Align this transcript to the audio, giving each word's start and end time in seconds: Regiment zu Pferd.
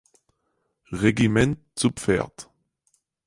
Regiment 0.93 1.57
zu 1.75 1.91
Pferd. 1.91 2.49